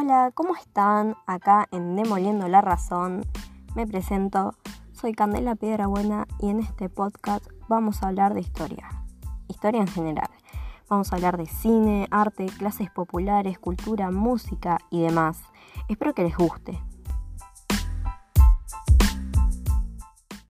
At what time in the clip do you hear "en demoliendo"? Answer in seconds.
1.72-2.46